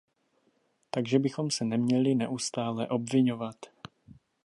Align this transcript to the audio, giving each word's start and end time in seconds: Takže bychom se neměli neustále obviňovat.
Takže 0.89 1.19
bychom 1.19 1.51
se 1.51 1.65
neměli 1.65 2.15
neustále 2.15 2.87
obviňovat. 2.87 3.55